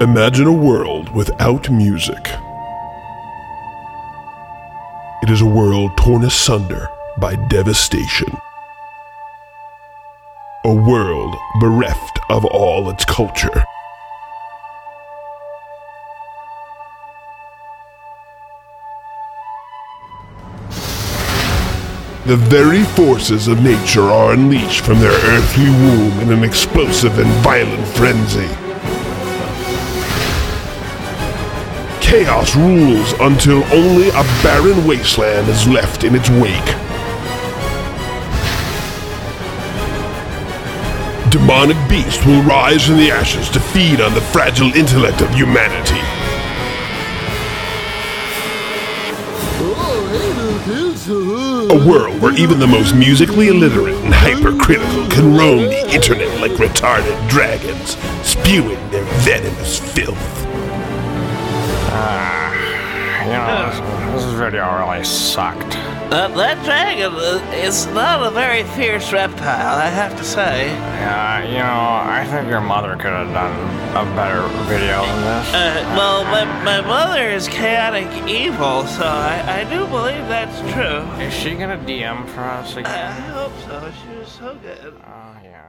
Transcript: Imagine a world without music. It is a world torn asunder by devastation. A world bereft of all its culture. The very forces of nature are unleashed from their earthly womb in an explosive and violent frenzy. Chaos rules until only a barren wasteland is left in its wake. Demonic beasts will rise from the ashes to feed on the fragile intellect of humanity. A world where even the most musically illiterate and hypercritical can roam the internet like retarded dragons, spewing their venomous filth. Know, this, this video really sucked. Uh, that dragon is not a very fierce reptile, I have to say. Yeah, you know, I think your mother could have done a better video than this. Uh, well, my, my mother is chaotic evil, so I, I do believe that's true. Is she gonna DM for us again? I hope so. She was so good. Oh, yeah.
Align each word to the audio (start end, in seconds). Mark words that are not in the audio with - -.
Imagine 0.00 0.46
a 0.46 0.52
world 0.52 1.10
without 1.10 1.68
music. 1.68 2.30
It 5.22 5.28
is 5.28 5.42
a 5.42 5.44
world 5.44 5.94
torn 5.98 6.24
asunder 6.24 6.88
by 7.18 7.36
devastation. 7.48 8.34
A 10.64 10.72
world 10.72 11.36
bereft 11.60 12.18
of 12.30 12.46
all 12.46 12.88
its 12.88 13.04
culture. 13.04 13.62
The 22.24 22.38
very 22.48 22.84
forces 22.84 23.48
of 23.48 23.62
nature 23.62 24.08
are 24.08 24.32
unleashed 24.32 24.82
from 24.82 24.98
their 25.00 25.12
earthly 25.12 25.68
womb 25.68 26.20
in 26.20 26.32
an 26.32 26.42
explosive 26.42 27.18
and 27.18 27.28
violent 27.44 27.86
frenzy. 27.88 28.69
Chaos 32.10 32.56
rules 32.56 33.12
until 33.20 33.62
only 33.72 34.08
a 34.08 34.24
barren 34.42 34.84
wasteland 34.84 35.48
is 35.48 35.68
left 35.68 36.02
in 36.02 36.16
its 36.16 36.28
wake. 36.28 36.74
Demonic 41.30 41.76
beasts 41.88 42.26
will 42.26 42.42
rise 42.42 42.84
from 42.84 42.96
the 42.96 43.12
ashes 43.12 43.48
to 43.50 43.60
feed 43.60 44.00
on 44.00 44.12
the 44.14 44.20
fragile 44.20 44.72
intellect 44.72 45.20
of 45.20 45.32
humanity. 45.32 46.00
A 51.72 51.88
world 51.88 52.20
where 52.20 52.34
even 52.34 52.58
the 52.58 52.66
most 52.66 52.92
musically 52.96 53.46
illiterate 53.46 53.94
and 53.94 54.12
hypercritical 54.12 55.06
can 55.10 55.36
roam 55.36 55.62
the 55.68 55.94
internet 55.94 56.40
like 56.40 56.50
retarded 56.58 57.28
dragons, 57.28 57.96
spewing 58.28 58.90
their 58.90 59.04
venomous 59.22 59.78
filth. 59.78 60.40
Know, 63.46 64.12
this, 64.14 64.24
this 64.24 64.32
video 64.34 64.78
really 64.78 65.04
sucked. 65.04 65.76
Uh, 66.12 66.26
that 66.36 66.64
dragon 66.64 67.12
is 67.54 67.86
not 67.86 68.26
a 68.26 68.30
very 68.30 68.64
fierce 68.64 69.12
reptile, 69.12 69.78
I 69.78 69.86
have 69.86 70.16
to 70.18 70.24
say. 70.24 70.66
Yeah, 70.66 71.44
you 71.44 71.58
know, 71.58 72.10
I 72.10 72.26
think 72.26 72.48
your 72.48 72.60
mother 72.60 72.96
could 72.96 73.12
have 73.12 73.32
done 73.32 73.54
a 73.96 74.04
better 74.16 74.42
video 74.68 75.02
than 75.06 75.22
this. 75.22 75.54
Uh, 75.54 75.94
well, 75.96 76.24
my, 76.24 76.44
my 76.64 76.80
mother 76.80 77.28
is 77.28 77.46
chaotic 77.46 78.08
evil, 78.28 78.86
so 78.86 79.04
I, 79.04 79.60
I 79.60 79.70
do 79.70 79.86
believe 79.86 80.26
that's 80.26 80.58
true. 80.72 81.02
Is 81.24 81.32
she 81.32 81.54
gonna 81.54 81.78
DM 81.78 82.28
for 82.30 82.40
us 82.40 82.76
again? 82.76 82.86
I 82.86 83.20
hope 83.30 83.52
so. 83.64 83.92
She 84.02 84.18
was 84.18 84.28
so 84.28 84.56
good. 84.56 84.94
Oh, 85.06 85.36
yeah. 85.44 85.66